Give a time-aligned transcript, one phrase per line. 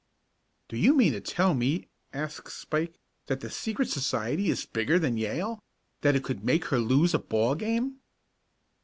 [0.67, 5.15] "Do you mean to tell me," asked Spike, "that the secret society is bigger than
[5.15, 5.59] Yale
[6.01, 7.97] that it could make her lose a ball game?"